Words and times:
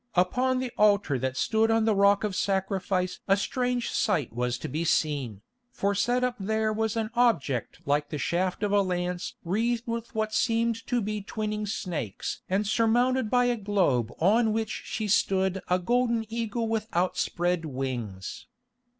Upon 0.15 0.57
the 0.57 0.71
altar 0.79 1.19
that 1.19 1.37
stood 1.37 1.69
on 1.69 1.85
the 1.85 1.93
Rock 1.93 2.23
of 2.23 2.35
Sacrifice 2.35 3.19
a 3.27 3.37
strange 3.37 3.91
sight 3.91 4.33
was 4.33 4.57
to 4.57 4.67
be 4.67 4.83
seen, 4.83 5.41
for 5.69 5.93
set 5.93 6.23
up 6.23 6.37
there 6.39 6.73
was 6.73 6.97
an 6.97 7.11
object 7.13 7.81
like 7.85 8.09
the 8.09 8.17
shaft 8.17 8.63
of 8.63 8.71
a 8.71 8.81
lance 8.81 9.35
wreathed 9.45 9.85
with 9.85 10.15
what 10.15 10.33
seemed 10.33 10.87
to 10.87 11.01
be 11.01 11.21
twining 11.21 11.67
snakes 11.67 12.41
and 12.49 12.65
surmounted 12.65 13.29
by 13.29 13.45
a 13.45 13.55
globe 13.55 14.11
on 14.17 14.53
which 14.53 14.99
stood 15.11 15.61
a 15.69 15.77
golden 15.77 16.25
eagle 16.33 16.67
with 16.67 16.87
outspread 16.93 17.65
wings. 17.65 18.47